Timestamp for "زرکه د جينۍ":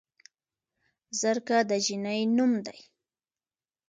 1.19-2.21